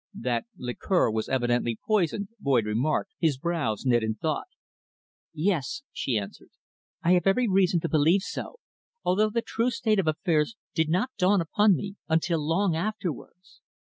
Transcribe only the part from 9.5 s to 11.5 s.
state of affairs did not dawn